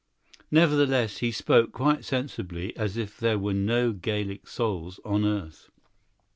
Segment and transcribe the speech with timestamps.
[0.49, 5.69] Nevertheless, he spoke quite sensibly, as if there were no Gaelic souls on earth.